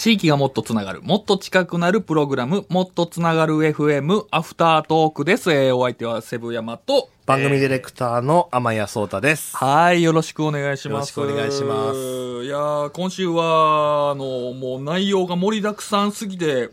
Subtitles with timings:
[0.00, 5.52] 地域がもっとつながる、もっと近くなるプログラム、もっとつながる FM、アフタートークです。
[5.52, 9.54] えーお相手はセブヤマと、番組ディレクターの天谷聡太です。
[9.58, 11.14] はい、よろしくお願いします。
[11.18, 11.98] よろしくお願いします
[12.46, 16.70] いやー今週は、あの、もう内容が盛りだくさんすぎて、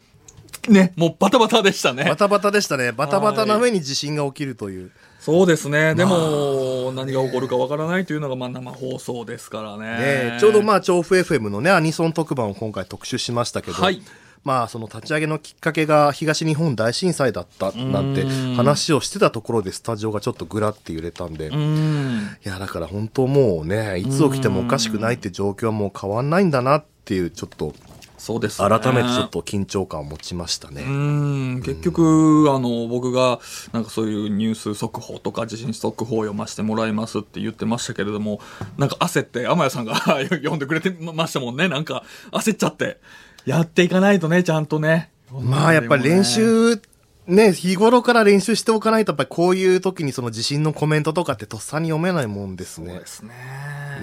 [0.70, 2.05] ね、もうバタバタでしたね。
[2.05, 2.94] バタバタでしたね。
[2.94, 4.91] バタバタな上に地震が起きるという。
[5.28, 5.94] そうですね。
[5.94, 10.31] でも、何が起こるかわからないというのが、まあ、生放送ですからね。
[10.31, 14.02] ねちょうどまあ、調布 FM のね、アニソン特番を今回特集しましたけど、はい
[14.45, 22.30] まあ、その立ち上げのきっかけが東日本大震災だったなんて話をしてたところでスタジオがちょっとぐらって揺れたんで、ういん。
[22.44, 27.73] や、だから本当もうね、いつ起きてもおかしくないって状況はもう変わんないんだなっていう、ちょっと、
[28.17, 28.67] そうですね。
[28.67, 30.81] 改めてちょっと緊張感を持ちましたね。
[30.81, 33.40] うん結局、あの、僕が、
[33.73, 38.41] なんかそういうニュース速報とか地震速報を読ませてもらいますって言ってましたけれども、
[38.77, 39.95] なんか焦って、天谷さんが
[40.29, 41.68] 読んでくれてましたもんね。
[41.68, 42.99] なんか、焦っちゃって。
[43.45, 45.12] やっていかないとね、ちゃんとね。
[45.32, 46.82] まあやっぱり練習、
[47.27, 53.05] ね、日頃から練習しておかないと、やっぱりこういう時にその地震のコメントとかってとっさに読めないもんですねそうで。
[53.05, 53.34] すね。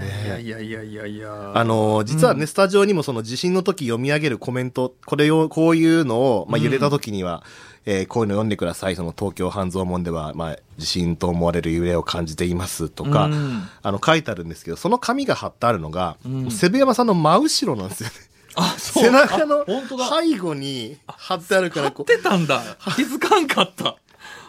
[0.04, 1.52] いやいやいやいやいや。
[1.54, 7.42] あの、実はね、スタジオにもその地震の時読み上げるコメント、これを、こういうのを、まあ揺れた時には、
[7.86, 8.96] えーこういうの読んでください。
[8.96, 16.16] その東京半蔵門では、まあ地震と思われる揺れを感じていますとか、うんあの書いてあるんですけど、その紙が貼ってあるのが、
[16.50, 18.14] セブ山さんの真後ろなんですよね。
[18.56, 19.64] あ、そう背中の。
[19.66, 22.62] 背後に貼ってあるから、貼ってたんだ。
[22.96, 23.96] 気づかんかった。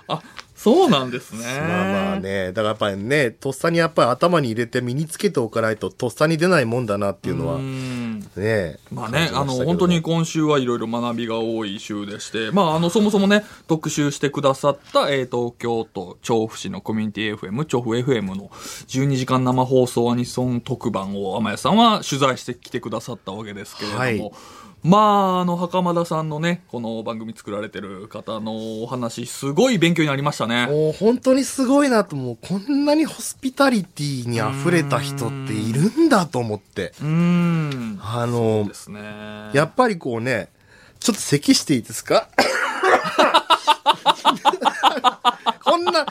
[0.07, 0.21] あ、
[0.65, 1.45] そうなんですね。
[1.59, 8.79] まあまあね、だからやっぱりね、とっさにやっぱり頭に入れて身につけておかないと、とっさに出ないもんだなっていうのは、んね。
[8.91, 18.49] まあね、あの、本当に今週はいろいろ学びが多い週でして、まあ、あの、そもそもね、特集してくださった、えー、東京都調布市のコミュニティ FM、調布 FM の
[18.87, 24.31] 12時間生放送アニソン特番を天谷さんは取材してきてくださったわけですけれども、はい
[24.87, 24.97] ま
[25.37, 30.67] あ、あの、袴田さんのね、この番組作られてる方のお話、すごい勉強になりましたね。
[30.67, 36.93] もう本当にすごいなと、もうこんなにホスピタリティに溢れた人っているんだと思って。
[37.01, 37.99] うーん。
[37.99, 39.49] あのね。
[39.53, 40.49] やっぱりこうね、
[40.99, 42.29] ちょっと咳していいですか？
[45.63, 46.05] こんな、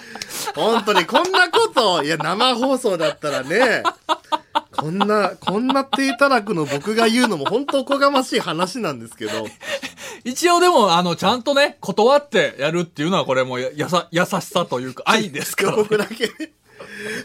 [0.56, 3.84] 本当にこんなこと、いや生放送だったらね、
[4.84, 9.46] こんな、こんな低たらくの僕が言うのも本当おこがましい話なんですけど、
[10.24, 16.52] 一応でも、あの、ちゃんとね、断ってやるっていうのは、これもや、やさ、優しさというか、愛ですから、僕だけね。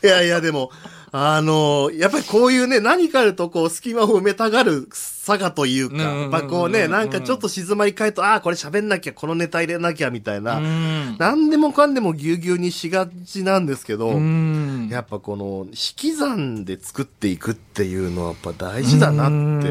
[0.02, 0.72] いやいや、でも、
[1.12, 11.16] あのやっぱりこういうね、何かあるとこう、隙間を埋めたがる差がというか、やっぱこうね、なんかちょっと静まり返ると、ああ、これ喋んなきゃ、このネタ入れなきゃ、みたいな、うん。
[11.18, 14.88] 何でもかんでもぎゅうぎゅうにしがちなんですけど、うん。
[14.92, 19.70] やっぱこの、引き算で作っていくっていうのはやっぱ大事だなって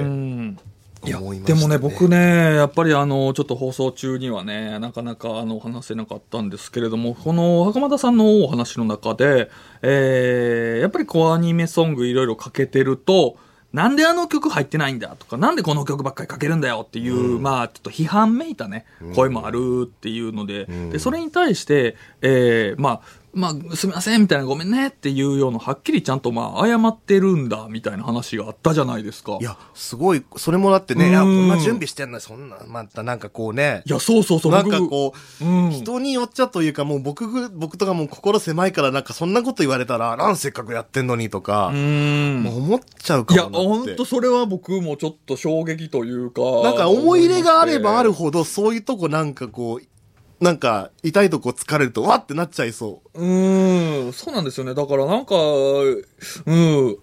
[1.03, 1.61] 思いましたね。
[1.61, 9.51] でもね、僕ね、やっぱりあの、ちょっと放送中にはね、なかなかあの、話せなかったんですけれども、この、袴田さんのお話の中で、
[9.83, 13.37] えー、やっぱりこう、アニメソングいろいろかけてると、
[13.73, 20.91] なんであの曲入ってないんだとか、なんでこの曲ばっかりかけるんだよっていう、まあ、ちょっと批判めいたね、声もあるっていうので、ん。
[20.91, 23.01] で、それに対して、えー、まあ、
[23.33, 29.39] まあ、すみません、みたいな、ごめんねっていうような、はっきりちゃんと、まあ、謝ってるんだ、みたいな話があったじゃないですか。
[29.41, 44.05] いや、すごい、それもだってね、うんいや、こんな準備してんのに、そんな、またなんかこうね、いや、そうそうそう、なんか僕こう、うん人によっちゃというか、もう僕ぐ、僕とかもう心狭いから、なんかそんなこと言われたら、なんせっかくやってんのにとかう、ん思っちゃうかいや、もなってほんと。
[44.05, 46.41] それは僕もちょっと衝撃というか。
[46.63, 49.98] なんか思い入れがあればあるほほど、そういうとこなんかこう、
[50.41, 53.21] なんか痛いとこ疲れると、わってなっちゃいそう。
[53.21, 54.75] うん、そうなんですよね。
[54.75, 56.99] だからなんか、うん、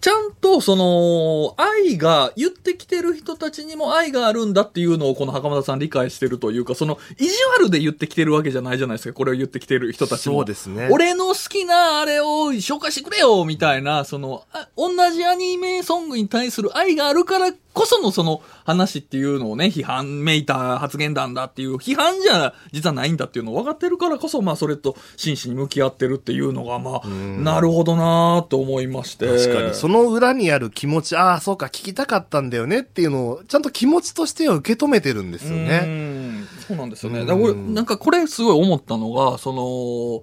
[0.00, 9.14] ちゃんとその、愛が、言ってきてる人たちにも愛があるんだっていうのをこの袴田さん理解してるというか、その、意地悪で言ってきてるわけじゃないじゃないですか。
[9.14, 10.36] これを言ってきてる人たちも。
[10.36, 29.26] そうですね俺の好きなあれを紹介してくれよみたいな、その、あ同じアニメソングに対する愛があるからこそのその話っていうのをね、批判めいた発言なんだっていう、批判じゃ実はないんだっていうのを分かってるからこそ、まあそれと真摯に向き合ってるっていうのが、まあ、なるほどなと思いまして。
[29.26, 29.74] 確かに。
[29.74, 35.78] その裏にある気持ち、ああ、そうか、聞きたかったんだよねっていうのを、ちゃんと気持ちとしては受け止めてるんですようね。
[35.78, 37.20] んそうなんですよね。
[37.20, 40.22] うんだから俺なんかこれすごい思ったのが、その、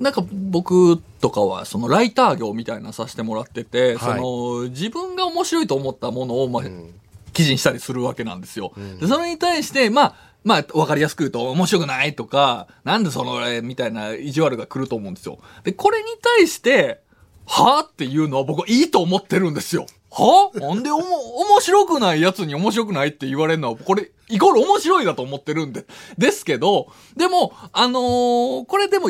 [0.00, 6.90] なんか僕とかはそのライター業みたいなのさせてもらってて、はいその自分が面白いと思ったものを、まあん
[7.32, 8.72] 記事にしたりするわけなんですよ。
[8.78, 15.38] んでそれに対して、まあ、まあ、わかりやすく言うと、面白くないとか、なんでその、えーみたいな意地悪が来ると思うんですよ。
[15.64, 17.00] で、これに対して、
[17.46, 19.86] はぁっていうのは僕はいいと思ってるんですよ。
[20.10, 21.04] はなんでおも、
[21.40, 25.86] 面白くないやつに面白くないって言われるのは、これ、イコール面白いだと思ってるんで、
[26.16, 26.86] ですけど、
[27.16, 29.08] でも、あのーこれでも、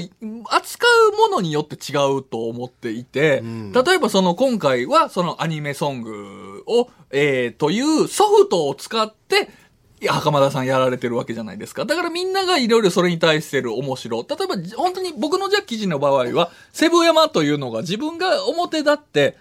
[0.51, 3.73] 扱うものによって違うと思っていて、ん。
[3.73, 9.51] 例えばその今回はそのアニメソングを、えー、というソフトを使って、
[10.09, 11.85] 袴田さんやられてるわけじゃないですか。
[11.85, 14.27] だからみんながいろいろそれに対してる面白。
[14.29, 19.37] 例えば、本当に僕のじゃあ記事の場合は、セブ山というのが自分が表立って、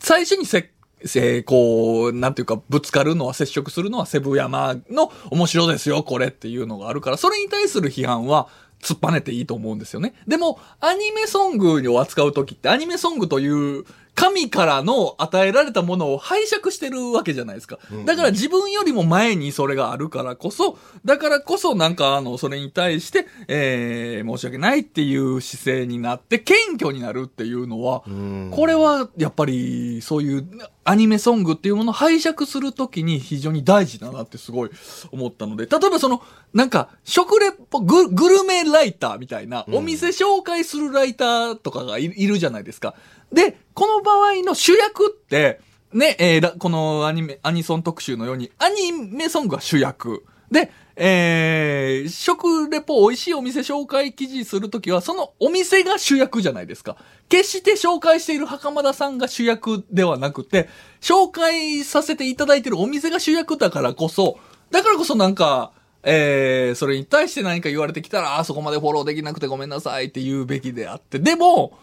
[0.00, 0.70] 最初にせ、
[1.04, 8.48] せこう、なんていうか、ぶつかるのは、接触するのはセブ山の面白ですよ、これっていうのがあるから、それに対する批判は、
[8.82, 10.14] 突っぱねていいと思うんですよね。
[10.28, 13.84] でも、アニメソングを扱うときって、アニメソングという、
[14.14, 17.78] 神からの与えられたものを拝借してるわけじゃないですか。
[18.04, 30.48] だから自分よりも前にそれがあるからこそ、だからこそなんかあの、それに対して、えー、申し訳ないっていう姿勢になって、謙虚になるっていうのは、んこれはやっぱりそういう
[30.84, 34.70] アニメソングっていうものを拝借するときに非常に大事だなってすごい
[35.10, 36.22] 思ったので、例えばその、
[36.52, 42.94] なんか、食レポ、ググルメライターみたいな、お店紹介するライターとかがいいるじゃないですか。
[43.32, 45.60] で、この場合の主役って、
[45.92, 50.24] ね、えーこのアニメ、アニソン特集のように、アニメソングが主役。
[50.50, 56.96] で、えー、食レポ美味しいお店紹介記事するときは、そのお店が主役じゃないですか。
[57.28, 60.68] 決して紹介している袴田さんが主役ではなくて、
[61.00, 64.38] 紹介させていただいているお店が主役だからこそ、
[64.70, 65.72] だからこそなんか、
[66.04, 71.18] えー、それに対して何か言われてきたら、あそこまでフォローできなくてごめんなさいって言うべきであって。
[71.18, 71.76] でも、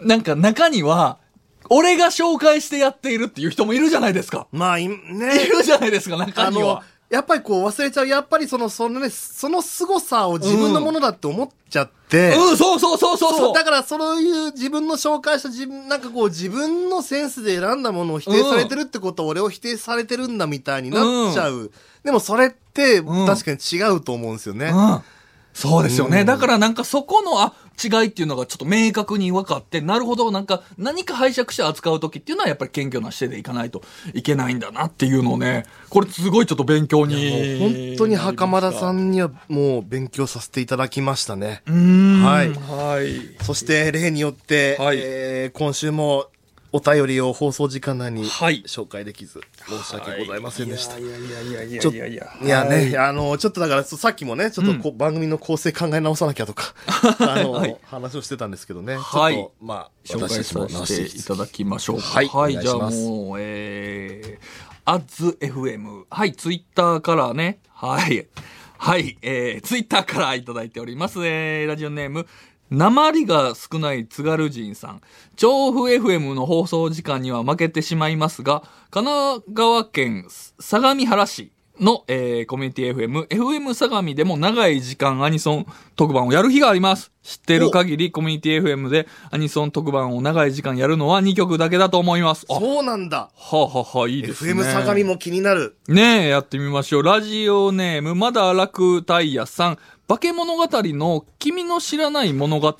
[0.00, 1.18] なんか中には、
[1.70, 4.46] 俺が紹介してやっているっていう人もいるじゃないですか。
[4.52, 4.96] まあ、いいね。
[5.50, 8.08] るじゃないですか、中あのやっぱりこう忘れちゃう。
[8.08, 13.54] やっぱりその、そのね、その凄さを自分のものだって思っちゃって、うん、そうそうそうそうそう。
[13.54, 21.70] だからそういう自分の紹介した自分、なんかこう自分のセンスで選んだものを否定されてるってことは俺を否定されてるんだみたいになっちゃう。
[22.02, 24.72] でもそれってうん確かに違うと思うんですよね。
[24.74, 25.00] うん。
[25.52, 26.20] そうですよね。
[26.20, 33.82] うんだからなんかそこの、あ、違いっていうのがちょっと明確に分かって、なるほど、なんか何か拝借して扱う時っていうのはやっぱり謙虚な姿勢でいかないと
[34.12, 37.58] いけないんだなっていうのをね、これすごいちょっと勉強に。
[37.58, 41.62] 本当に袴田さんにはもう勉強させていただきましたね。
[41.66, 43.42] はいはい。
[43.44, 46.26] そして例によって、はいえー今週も
[46.76, 50.98] お便りを放送時間内にはい紹介できず申し訳ございませんでした。
[50.98, 52.36] いやいやいやいやちょっといやいや。
[52.42, 56.74] いやね、はいあの、ちょっとだから、そさっきもね、ちょっとこう、番組の構成考え直さなきゃとか、
[57.20, 58.96] あの、はい話をしてたんですけどね。
[58.96, 62.02] はいちょっと、まあ、紹介させていただきましょうか。
[62.02, 64.44] はいはい、じゃあもう、えー、
[64.84, 66.06] アッズ FM。
[66.10, 67.60] はい、ツイッターからね。
[67.68, 68.26] はい。
[68.78, 71.24] はい、えー、ツイッターからいただいております。
[71.24, 72.26] えー、ラジオネーム、
[72.74, 75.00] 鉛が少ない津軽人さん。
[75.36, 80.26] 調布 FM の放送時間には負けてしまいますが、神奈川県
[80.58, 85.66] 相模原市の、えーコミュニティ FM、FM 相模でも長い時間アニソン
[85.96, 87.10] 特番をやる日があります。
[87.22, 92.46] 知ってる限りコミュニティ FM でアニソン特番を長い時間やるのは2曲だけだと思います。
[92.48, 93.30] あ、はそうなんだ。
[93.34, 94.52] あ、はあはあ、いいですね。
[94.52, 95.76] FM 相模も気になる。
[95.88, 97.02] ねえ、やってみましょう。
[97.02, 99.78] ラジオネーム、まだ楽タイヤさん。
[100.06, 102.76] 化け物語の君の知らない物語。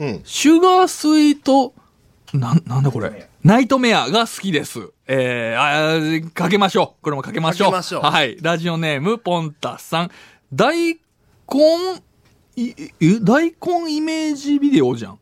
[0.00, 0.20] うん。
[0.24, 1.74] シュガースイート、
[2.34, 3.28] なん、なんだこれ？
[3.42, 4.90] ナイトメアが好きです。
[5.06, 7.02] えー、あーかけましょう。
[7.02, 7.66] これもかけましょう。
[7.68, 8.36] かけましょうはい。
[8.40, 10.10] ラジオネーム、ポンタさん。
[10.52, 10.98] 大根、
[12.56, 15.18] い、え大根イメージビデオじゃん。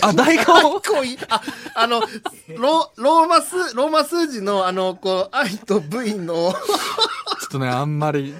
[0.00, 0.46] あ、大根大
[1.06, 1.42] 根あ、
[1.74, 2.00] あの、
[2.56, 6.56] ロ、ローマ数、ローマ数字の、あの、こう、愛と V の、ちょ
[7.46, 8.34] っとね、あんまり、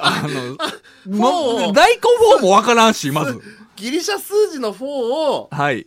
[0.00, 0.22] あ
[1.06, 3.40] の、もう大根フォーもわからんし、まず。
[3.76, 5.86] ギリシャ数字の4を、はい。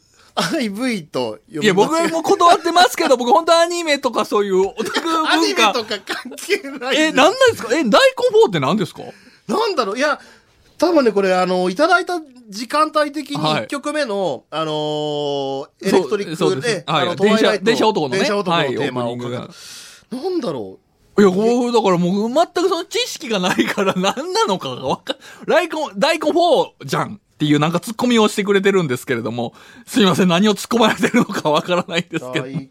[0.56, 5.67] 愛 V と読みいや、僕も断ってますけど、僕本当アニメとかそういうオタクアニ文化。
[5.67, 6.96] メとか関係ない。
[6.98, 7.70] え、なんなんですか？
[7.74, 7.89] え、大根
[8.32, 9.01] フォーって何ですか？
[9.48, 9.98] なんだろう。
[9.98, 10.20] いや、
[10.77, 13.63] 多分ね、これ、あの、いただいた時間帯的にはい。
[13.63, 17.08] 1曲目の、あのーエレクトリックで、ですはい。
[17.08, 18.20] あの、電車電車男のね。
[18.20, 19.50] 電車男のはいテーマをオープニングが。
[20.12, 20.79] なんだろ
[21.20, 25.15] いや、こう、だからもう全くその知識がないから何なのかがわか
[25.48, 29.53] 大根、大根フォーじゃんっていうなんか突っ込みをしてくれてるんですけれども、
[29.86, 32.34] すいません、何を突っ込まれてるのかわからないんですう。
[32.34, 32.48] けど。
[32.48, 32.70] い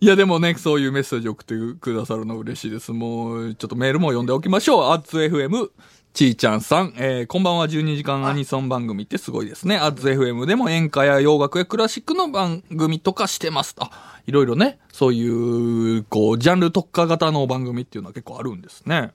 [0.00, 2.92] や、でもね、そういうメッセージ送ってくださるの嬉しいです。
[2.92, 4.92] もう、ちょっとメールも読んでおきましょう。
[4.92, 5.68] アッツ FM、
[6.14, 6.94] ちーちゃんさん。
[6.96, 9.76] えー、こんばんは、12時間アニソン番組ってすごいですね。
[9.76, 13.74] アッツ FM でも演歌や洋楽やクラシックの番組とかしてます。
[13.80, 13.90] あ、
[14.26, 19.10] いろいろね、そういう、こう、ジャンル特化型の番組っていうのは結構あるんですね。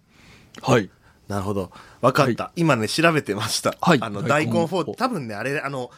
[0.62, 0.92] はい。
[1.30, 1.72] なるほど。
[2.02, 2.52] わかった。
[2.56, 3.76] 今ね、調べてました。
[3.80, 5.92] はいあの、大根大根4、多分ね、あれ、あの、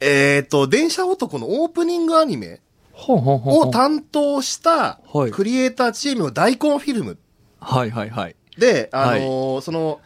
[0.00, 2.60] えっ、と、電車男のオープニングアニメ
[2.94, 7.18] を担当したはいクリエイターチームの大根フィルム
[7.60, 8.36] はいはいはい。
[8.58, 10.00] で、あのーその、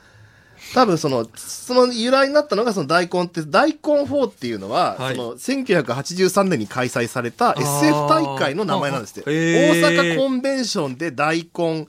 [0.75, 9.31] 多分その、その由来になったのがその大根って、大根4っていうのは、はいその1983年に開催された SF 大会の名前なんですって。
[9.31, 11.87] 大阪コンベンションで大根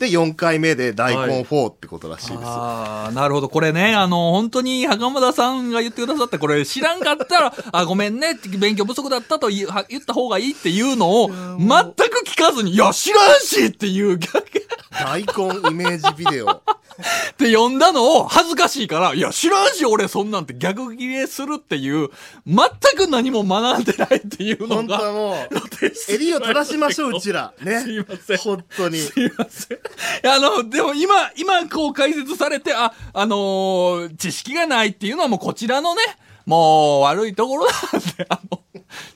[0.00, 2.40] で4回目で大根4ってことらしいです。
[2.42, 3.50] ああ、なるほど。
[3.50, 14.42] これね、あの、本当に袴田さんが言ってくださった、これ知らんかったら、 あ、ごめんねって、勉強不足だったと言うは言った方がいいっていうのを、全く聞かずに、いや、知らんしっていう逆、っ
[14.90, 16.62] 大根イメージビデオ。
[17.38, 22.10] て読んだのを恥ずかしいから、いや、知らんし俺そんなんて逆切れするっていう、
[22.46, 27.54] 全く何も学んでないっていうの本当はが、もう、襟を正しましょう、うちら。
[27.62, 27.80] ね。
[27.80, 28.98] すいません本当に。
[28.98, 29.78] すいません。
[30.24, 36.02] あの、でも今、今こう解説されて、あ、あのー知識がないっていうのはもうこちらのね、
[36.46, 37.72] もう悪いところなん
[38.16, 38.60] で、あの、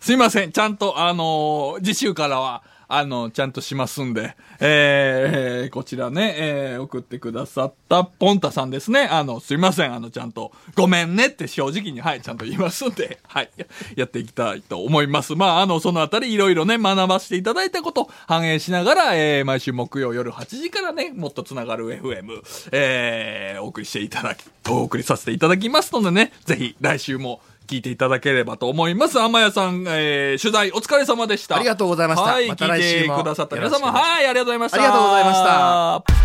[0.00, 0.52] すいません。
[0.52, 2.62] ちゃんと、あのー次週からは、
[2.96, 9.08] あの、ちゃんとしますんで、えー、こちらね、えー、送ってくださったポンタさんですね。
[9.10, 9.94] あの、すいません。
[9.94, 13.50] あの、ちゃんと、ごめんねって正直に、はい、ちゃんと言いますんで、はい、
[13.96, 15.34] やっていきたいと思います。
[15.34, 29.18] まあ、あの、そのあたりいろいろね、学ばせていただいたこと、反映しながら、えー、毎週木曜夜8時からね、もっとつながる FM、えー、お送りしていただき、お送りさせていただきますのでね、ぜひ来週も聞いていただければと思います。
[29.18, 31.56] 天谷さん、えー、取材お疲れ様でした。
[31.56, 34.78] ありがとうございましたはい、ま聞いてくださった皆様、はい、ありがとうございました。
[34.78, 36.23] ありがとうございました。